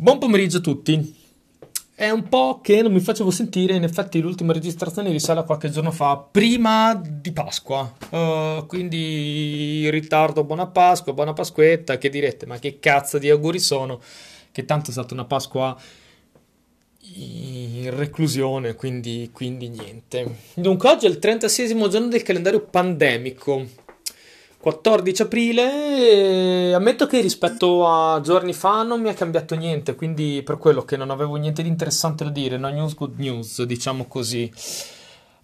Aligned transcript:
Buon 0.00 0.18
pomeriggio 0.18 0.58
a 0.58 0.60
tutti. 0.60 1.16
È 1.92 2.08
un 2.08 2.28
po' 2.28 2.60
che 2.62 2.82
non 2.82 2.92
mi 2.92 3.00
facevo 3.00 3.32
sentire, 3.32 3.74
in 3.74 3.82
effetti 3.82 4.20
l'ultima 4.20 4.52
registrazione 4.52 5.10
risale 5.10 5.40
a 5.40 5.42
qualche 5.42 5.70
giorno 5.70 5.90
fa, 5.90 6.16
prima 6.18 6.94
di 6.94 7.32
Pasqua. 7.32 7.92
Uh, 8.08 8.64
quindi 8.68 9.82
in 9.82 9.90
ritardo 9.90 10.44
buona 10.44 10.68
Pasqua, 10.68 11.12
buona 11.12 11.32
Pasquetta, 11.32 11.98
che 11.98 12.10
direte, 12.10 12.46
ma 12.46 12.60
che 12.60 12.78
cazzo 12.78 13.18
di 13.18 13.28
auguri 13.28 13.58
sono? 13.58 14.00
Che 14.52 14.64
tanto 14.64 14.90
è 14.90 14.92
stata 14.92 15.14
una 15.14 15.24
Pasqua 15.24 15.76
in 17.16 17.90
reclusione, 17.92 18.76
quindi, 18.76 19.30
quindi 19.32 19.68
niente. 19.68 20.32
Dunque 20.54 20.90
oggi 20.90 21.06
è 21.06 21.08
il 21.08 21.18
36 21.18 21.76
giorno 21.90 22.06
del 22.06 22.22
calendario 22.22 22.60
pandemico 22.60 23.66
14 24.60 25.22
aprile, 25.22 26.74
ammetto 26.74 27.06
che 27.06 27.20
rispetto 27.20 27.86
a 27.86 28.20
giorni 28.20 28.52
fa 28.52 28.82
non 28.82 29.00
mi 29.00 29.08
è 29.08 29.14
cambiato 29.14 29.54
niente, 29.54 29.94
quindi 29.94 30.42
per 30.44 30.58
quello 30.58 30.84
che 30.84 30.96
non 30.96 31.10
avevo 31.10 31.36
niente 31.36 31.62
di 31.62 31.68
interessante 31.68 32.24
da 32.24 32.30
dire, 32.30 32.56
no 32.56 32.68
news, 32.68 32.94
good 32.94 33.18
news, 33.18 33.62
diciamo 33.62 34.06
così. 34.06 34.52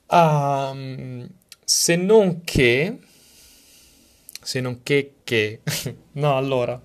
Um, 0.08 1.28
se 1.64 1.96
non 1.96 2.42
che... 2.42 2.98
Se 4.42 4.60
non 4.60 4.80
che 4.82 5.14
che... 5.22 5.60
no, 6.12 6.36
allora... 6.36 6.80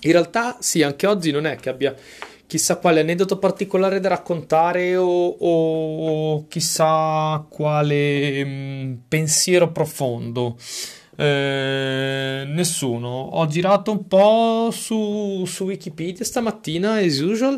In 0.00 0.12
realtà 0.12 0.58
sì, 0.60 0.82
anche 0.82 1.06
oggi 1.06 1.30
non 1.30 1.46
è 1.46 1.56
che 1.56 1.70
abbia 1.70 1.94
chissà 2.46 2.76
quale 2.76 3.00
aneddoto 3.00 3.38
particolare 3.38 3.98
da 3.98 4.10
raccontare 4.10 4.94
o, 4.96 5.28
o 5.28 6.46
chissà 6.46 7.44
quale 7.48 8.44
mh, 8.44 8.48
mm, 8.48 8.94
pensiero 9.08 9.72
profondo. 9.72 10.56
Eh, 11.16 12.44
nessuno. 12.46 13.08
Ho 13.08 13.46
girato 13.46 13.90
un 13.90 14.06
po' 14.06 14.70
su, 14.70 15.44
su 15.46 15.64
Wikipedia 15.64 16.24
stamattina, 16.24 16.94
as 16.96 17.18
usual. 17.20 17.56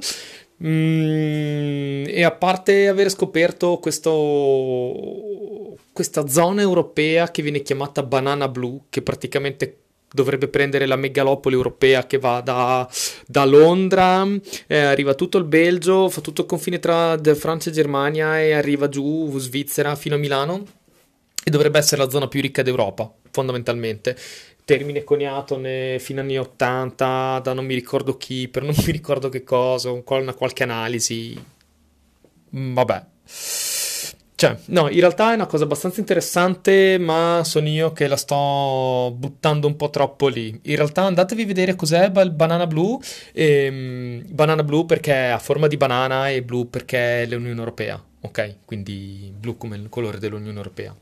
Mm, 0.64 2.06
e 2.08 2.24
a 2.24 2.32
parte 2.32 2.88
aver 2.88 3.10
scoperto 3.10 3.78
questo, 3.78 5.76
questa 5.92 6.26
zona 6.26 6.62
europea 6.62 7.30
che 7.30 7.42
viene 7.42 7.62
chiamata 7.62 8.02
Banana 8.02 8.48
Blu, 8.48 8.86
che 8.90 9.02
praticamente 9.02 9.76
dovrebbe 10.10 10.48
prendere 10.48 10.86
la 10.86 10.96
megalopoli 10.96 11.54
europea 11.54 12.06
che 12.06 12.18
va 12.18 12.40
da, 12.40 12.88
da 13.26 13.44
Londra, 13.44 14.26
eh, 14.66 14.78
arriva 14.78 15.14
tutto 15.14 15.38
il 15.38 15.44
Belgio, 15.44 16.08
fa 16.08 16.20
tutto 16.20 16.40
il 16.42 16.46
confine 16.48 16.78
tra 16.80 17.16
Francia 17.34 17.70
e 17.70 17.72
Germania 17.72 18.40
e 18.40 18.52
arriva 18.52 18.88
giù 18.88 19.38
Svizzera 19.38 19.94
fino 19.94 20.16
a 20.16 20.18
Milano 20.18 20.64
e 21.48 21.50
dovrebbe 21.50 21.78
essere 21.78 22.02
la 22.02 22.10
zona 22.10 22.28
più 22.28 22.40
ricca 22.40 22.62
d'Europa 22.62 23.10
fondamentalmente. 23.30 24.16
Termine 24.64 25.02
coniato 25.02 25.54
fino 25.56 26.20
agli 26.20 26.26
anni 26.26 26.38
80 26.38 27.40
da 27.42 27.52
non 27.54 27.64
mi 27.64 27.74
ricordo 27.74 28.16
chi, 28.16 28.48
per 28.48 28.62
non 28.62 28.74
mi 28.84 28.92
ricordo 28.92 29.28
che 29.28 29.42
cosa, 29.42 29.90
una 29.90 30.34
qualche 30.34 30.62
analisi. 30.62 31.42
Mm, 32.56 32.74
vabbè. 32.74 33.04
Cioè, 34.38 34.56
no, 34.66 34.88
in 34.88 35.00
realtà 35.00 35.32
è 35.32 35.34
una 35.34 35.46
cosa 35.46 35.64
abbastanza 35.64 35.98
interessante, 35.98 36.96
ma 36.98 37.42
sono 37.44 37.66
io 37.66 37.92
che 37.92 38.06
la 38.06 38.16
sto 38.16 39.12
buttando 39.16 39.66
un 39.66 39.74
po' 39.74 39.90
troppo 39.90 40.28
lì. 40.28 40.48
In 40.62 40.76
realtà 40.76 41.02
andatevi 41.02 41.42
a 41.42 41.46
vedere 41.46 41.74
cos'è 41.74 42.04
il 42.14 42.30
banana 42.30 42.66
blu. 42.66 43.00
Ehm, 43.32 44.22
banana 44.28 44.62
blu 44.62 44.86
perché 44.86 45.30
ha 45.30 45.38
forma 45.38 45.66
di 45.66 45.76
banana 45.76 46.28
e 46.28 46.42
blu 46.42 46.70
perché 46.70 47.22
è 47.22 47.26
l'Unione 47.26 47.58
Europea. 47.58 48.00
Ok? 48.20 48.56
Quindi 48.64 49.32
blu 49.36 49.56
come 49.56 49.76
il 49.76 49.88
colore 49.88 50.18
dell'Unione 50.18 50.56
Europea 50.56 50.94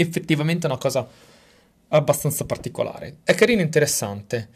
effettivamente 0.00 0.66
una 0.66 0.78
cosa 0.78 1.06
abbastanza 1.88 2.44
particolare. 2.44 3.18
È 3.24 3.34
carino 3.34 3.60
e 3.60 3.64
interessante. 3.64 4.48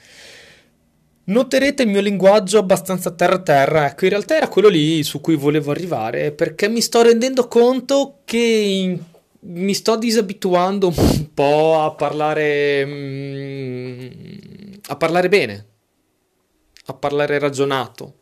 Noterete 1.25 1.83
il 1.85 1.89
mio 1.89 2.01
linguaggio 2.01 2.59
abbastanza 2.59 3.13
terra-terra, 3.13 3.87
ecco, 3.87 4.05
in 4.05 4.11
realtà 4.11 4.37
era 4.37 4.49
quello 4.49 4.69
lì 4.69 5.03
su 5.03 5.21
cui 5.21 5.37
volevo 5.37 5.71
arrivare, 5.71 6.33
perché 6.33 6.69
mi 6.69 6.81
sto 6.81 7.03
rendendo 7.03 7.47
conto 7.47 8.21
che 8.25 8.39
in... 8.39 9.01
mi 9.41 9.75
sto 9.75 9.97
disabituando 9.97 10.89
un 10.89 11.33
po' 11.33 11.81
a 11.81 11.93
parlare... 11.93 12.85
Mm, 12.85 14.11
a 14.89 14.97
parlare 14.97 15.29
bene, 15.29 15.67
a 16.87 16.95
parlare 16.95 17.39
ragionato 17.39 18.17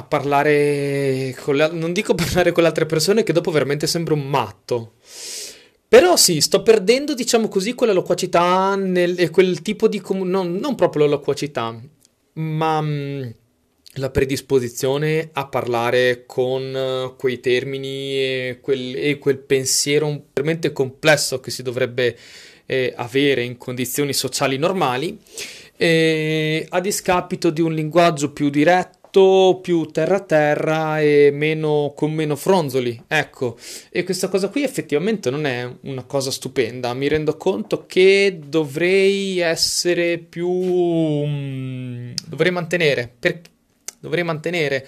a 0.00 0.02
parlare 0.02 1.34
con 1.40 1.56
le, 1.56 1.70
non 1.72 1.92
dico 1.92 2.14
parlare 2.16 2.52
con 2.52 2.62
le 2.62 2.68
altre 2.68 2.86
persone 2.86 3.22
che 3.22 3.32
dopo 3.32 3.50
veramente 3.50 3.86
sembra 3.86 4.14
un 4.14 4.26
matto. 4.26 4.94
Però 5.86 6.16
sì, 6.16 6.40
sto 6.40 6.62
perdendo, 6.62 7.14
diciamo 7.14 7.48
così, 7.48 7.74
quella 7.74 7.92
loquacità 7.92 8.78
e 8.94 9.30
quel 9.30 9.60
tipo 9.60 9.88
di 9.88 10.00
com- 10.00 10.28
non, 10.28 10.54
non, 10.54 10.76
proprio 10.76 11.04
la 11.04 11.10
loquacità, 11.10 11.76
ma 12.34 12.80
mh, 12.80 12.86
mm, 12.86 13.30
la 13.94 14.10
predisposizione 14.10 15.30
a 15.32 15.48
parlare 15.48 16.26
con 16.26 16.62
uh, 16.72 17.16
quei 17.16 17.40
termini 17.40 18.14
e 18.14 18.58
quel, 18.62 18.94
e 18.96 19.18
quel, 19.18 19.38
pensiero 19.38 20.26
veramente 20.32 20.70
complesso 20.70 21.40
che 21.40 21.50
si 21.50 21.64
dovrebbe 21.64 22.16
eh, 22.66 22.94
avere 22.96 23.42
in 23.42 23.56
condizioni 23.56 24.12
sociali 24.12 24.58
normali, 24.58 25.18
eh, 25.76 26.66
a 26.68 26.80
discapito 26.80 27.50
di 27.50 27.62
un 27.62 27.72
linguaggio 27.72 28.30
più 28.32 28.48
diretto 28.48 28.99
tutto 29.10 29.58
più 29.60 29.86
terra 29.86 30.20
terra 30.20 31.00
e 31.00 31.30
meno, 31.32 31.92
con 31.96 32.12
meno 32.12 32.36
fronzoli. 32.36 33.02
Ecco, 33.08 33.58
e 33.90 34.04
questa 34.04 34.28
cosa 34.28 34.48
qui 34.48 34.62
effettivamente 34.62 35.30
non 35.30 35.46
è 35.46 35.68
una 35.82 36.04
cosa 36.04 36.30
stupenda. 36.30 36.94
Mi 36.94 37.08
rendo 37.08 37.36
conto 37.36 37.84
che 37.86 38.38
dovrei 38.44 39.40
essere 39.40 40.18
più. 40.18 40.48
Mm, 40.48 42.12
dovrei 42.26 42.52
mantenere. 42.52 43.12
Per, 43.18 43.40
dovrei 43.98 44.22
mantenere 44.22 44.86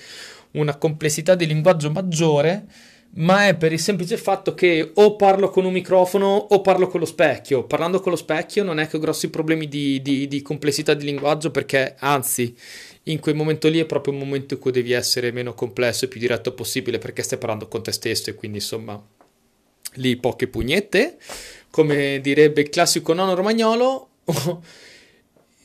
una 0.53 0.77
complessità 0.77 1.34
di 1.34 1.47
linguaggio 1.47 1.91
maggiore 1.91 2.66
ma 3.14 3.48
è 3.48 3.56
per 3.56 3.72
il 3.72 3.78
semplice 3.78 4.16
fatto 4.16 4.54
che 4.54 4.92
o 4.94 5.16
parlo 5.16 5.50
con 5.50 5.64
un 5.64 5.72
microfono 5.72 6.26
o 6.26 6.60
parlo 6.62 6.86
con 6.86 7.00
lo 7.00 7.06
specchio. 7.06 7.64
Parlando 7.64 8.00
con 8.00 8.12
lo 8.12 8.16
specchio 8.16 8.64
non 8.64 8.78
è 8.78 8.86
che 8.86 8.96
ho 8.96 9.00
grossi 9.00 9.28
problemi 9.28 9.68
di, 9.68 10.00
di, 10.00 10.26
di 10.28 10.40
complessità 10.40 10.94
di 10.94 11.04
linguaggio 11.04 11.50
perché 11.50 11.96
anzi 11.98 12.56
in 13.04 13.20
quel 13.20 13.34
momento 13.34 13.68
lì 13.68 13.80
è 13.80 13.84
proprio 13.84 14.14
un 14.14 14.20
momento 14.20 14.54
in 14.54 14.60
cui 14.60 14.70
devi 14.70 14.92
essere 14.92 15.30
meno 15.30 15.52
complesso 15.52 16.04
e 16.04 16.08
più 16.08 16.20
diretto 16.20 16.52
possibile 16.52 16.98
perché 16.98 17.22
stai 17.22 17.38
parlando 17.38 17.68
con 17.68 17.82
te 17.82 17.92
stesso 17.92 18.30
e 18.30 18.34
quindi 18.34 18.58
insomma 18.58 19.00
lì 19.96 20.16
poche 20.16 20.46
pugnette, 20.46 21.18
come 21.68 22.18
direbbe 22.22 22.62
il 22.62 22.70
classico 22.70 23.12
nonno 23.12 23.34
romagnolo. 23.34 24.08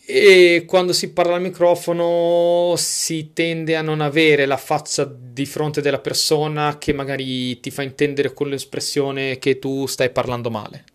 e 0.10 0.64
quando 0.66 0.94
si 0.94 1.12
parla 1.12 1.36
al 1.36 1.42
microfono 1.42 2.76
si 2.78 3.32
tende 3.34 3.76
a 3.76 3.82
non 3.82 4.00
avere 4.00 4.46
la 4.46 4.56
faccia 4.56 5.04
di 5.04 5.46
fronte 5.46 5.82
della 5.82 6.00
persona 6.00 6.78
che 6.78 6.94
magari 6.94 7.60
ti 7.60 7.70
fa 7.72 7.82
intendere 7.82 8.32
con 8.32 8.48
l'espressione 8.48 9.38
che 9.38 9.60
tu 9.60 9.86
stai 9.86 10.10
parlando 10.10 10.50
male. 10.50 10.86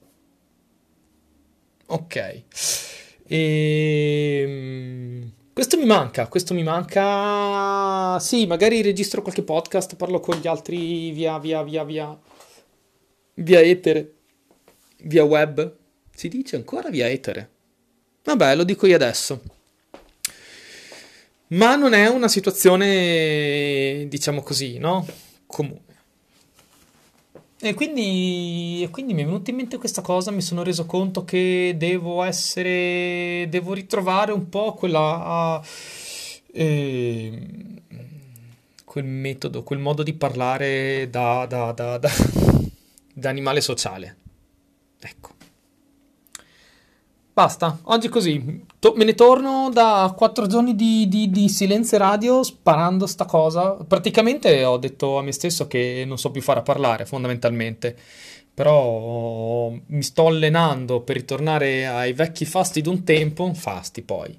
Ok. 1.88 2.42
E 3.26 5.22
questo 5.52 5.76
mi 5.76 5.84
manca, 5.84 6.26
questo 6.28 6.54
mi 6.54 6.62
manca. 6.62 8.18
Sì, 8.18 8.46
magari 8.46 8.80
registro 8.80 9.20
qualche 9.20 9.42
podcast, 9.42 9.96
parlo 9.96 10.20
con 10.20 10.38
gli 10.38 10.46
altri 10.46 11.10
via, 11.10 11.38
via, 11.38 11.62
via, 11.62 11.84
via. 11.84 12.18
Via 13.34 13.60
etere. 13.60 14.14
Via 15.02 15.24
web. 15.24 15.76
Si 16.14 16.28
dice 16.28 16.56
ancora 16.56 16.88
via 16.88 17.10
etere. 17.10 17.50
Vabbè, 18.24 18.54
lo 18.54 18.64
dico 18.64 18.86
io 18.86 18.94
adesso. 18.94 19.42
Ma 21.48 21.76
non 21.76 21.92
è 21.92 22.08
una 22.08 22.28
situazione, 22.28 24.06
diciamo 24.08 24.42
così, 24.42 24.78
no? 24.78 25.06
Comune. 25.46 25.90
E 27.60 27.74
quindi, 27.74 28.82
e 28.82 28.90
quindi, 28.90 29.14
mi 29.14 29.22
è 29.22 29.24
venuta 29.24 29.50
in 29.50 29.56
mente 29.56 29.78
questa 29.78 30.02
cosa, 30.02 30.30
mi 30.30 30.40
sono 30.40 30.62
reso 30.64 30.86
conto 30.86 31.24
che 31.24 31.74
devo 31.76 32.22
essere, 32.22 33.46
devo 33.48 33.72
ritrovare 33.72 34.32
un 34.32 34.48
po' 34.48 34.74
quella, 34.74 35.62
eh, 36.52 37.48
quel 38.84 39.04
metodo, 39.04 39.62
quel 39.62 39.78
modo 39.78 40.02
di 40.02 40.14
parlare 40.14 41.08
da, 41.10 41.46
da, 41.46 41.70
da, 41.72 41.98
da 41.98 42.10
animale 43.28 43.60
sociale. 43.60 44.16
Ecco. 44.98 45.31
Basta, 47.34 47.78
oggi 47.84 48.08
così. 48.08 48.62
To- 48.78 48.92
me 48.94 49.04
ne 49.04 49.14
torno 49.14 49.70
da 49.72 50.12
quattro 50.14 50.46
giorni 50.46 50.74
di, 50.74 51.08
di, 51.08 51.30
di, 51.30 51.48
silenzio 51.48 51.96
radio 51.96 52.42
sparando 52.42 53.06
sta 53.06 53.24
cosa. 53.24 53.72
Praticamente 53.72 54.64
ho 54.64 54.76
detto 54.76 55.16
a 55.16 55.22
me 55.22 55.32
stesso 55.32 55.66
che 55.66 56.04
non 56.06 56.18
so 56.18 56.30
più 56.30 56.42
fare 56.42 56.60
a 56.60 56.62
parlare, 56.62 57.06
fondamentalmente. 57.06 57.96
Però 58.52 59.70
mi 59.70 60.02
sto 60.02 60.26
allenando 60.26 61.00
per 61.00 61.16
ritornare 61.16 61.86
ai 61.86 62.12
vecchi 62.12 62.44
fasti 62.44 62.82
d'un 62.82 63.02
tempo, 63.02 63.54
fasti 63.54 64.02
poi. 64.02 64.38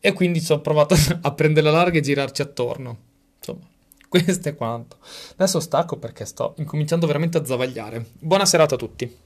E 0.00 0.12
quindi 0.14 0.40
ci 0.40 0.52
ho 0.52 0.60
provato 0.60 0.94
a 1.20 1.32
prendere 1.32 1.66
la 1.66 1.72
larga 1.72 1.98
e 1.98 2.02
girarci 2.02 2.40
attorno. 2.40 2.96
Insomma, 3.36 3.66
questo 4.08 4.48
è 4.48 4.54
quanto. 4.54 4.96
Adesso 5.32 5.60
stacco 5.60 5.98
perché 5.98 6.24
sto 6.24 6.54
incominciando 6.56 7.06
veramente 7.06 7.36
a 7.36 7.44
zavagliare. 7.44 8.06
Buona 8.18 8.46
serata 8.46 8.76
a 8.76 8.78
tutti. 8.78 9.25